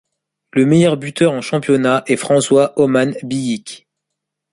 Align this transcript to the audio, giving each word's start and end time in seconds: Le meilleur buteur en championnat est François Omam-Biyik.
Le 0.53 0.65
meilleur 0.65 0.97
buteur 0.97 1.31
en 1.31 1.41
championnat 1.41 2.01
est 2.07 2.15
François 2.15 2.73
Omam-Biyik. 2.81 3.87